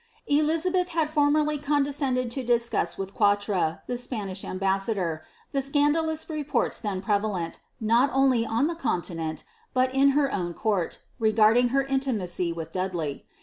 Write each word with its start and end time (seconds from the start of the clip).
Elizabeth 0.25 0.87
had 0.89 1.11
formerly 1.11 1.59
condescended 1.59 2.31
to 2.31 2.43
discuss 2.43 2.97
with 2.97 3.13
Quadra, 3.13 3.83
ih 3.87 3.95
Spanish 3.97 4.43
ambassador, 4.43 5.21
the 5.51 5.61
scandalous 5.61 6.27
reports 6.27 6.79
then 6.79 7.03
prevalent, 7.03 7.59
not 7.79 8.09
only 8.11 8.43
a 8.43 8.63
the 8.65 8.73
continent, 8.73 9.43
but 9.75 9.93
in 9.93 10.09
her 10.17 10.33
own 10.33 10.55
court, 10.55 11.03
regarding 11.19 11.67
her 11.67 11.83
intimacy 11.83 12.51
with 12.51 12.71
Dad 12.71 12.95
ley. 12.95 13.25